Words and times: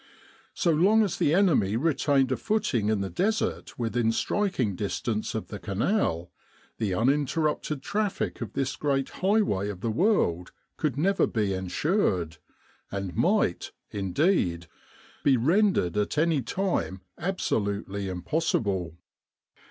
So 0.55 0.71
long 0.71 1.03
as 1.03 1.17
the 1.17 1.31
enemy 1.31 1.75
retained 1.77 2.31
a 2.31 2.35
footing 2.35 2.89
in 2.89 3.01
the 3.01 3.09
Desert 3.11 3.77
within 3.77 4.11
striking 4.11 4.75
dis 4.75 4.99
tance 4.99 5.35
of 5.35 5.49
the 5.49 5.59
Canal, 5.59 6.31
the 6.79 6.91
uninterrupted 6.95 7.83
traffic 7.83 8.41
of 8.41 8.53
this 8.53 8.75
great 8.75 9.09
highway 9.21 9.69
of 9.69 9.81
the 9.81 9.91
world 9.91 10.51
could 10.75 10.97
never 10.97 11.27
be 11.27 11.53
ensured, 11.53 12.37
and 12.91 13.15
might, 13.15 13.73
indeed, 13.91 14.65
be 15.23 15.37
rendered 15.37 15.95
at 15.95 16.17
any 16.17 16.41
time 16.41 17.01
abso 17.19 17.63
lutely 17.63 18.07
impossible. 18.09 18.97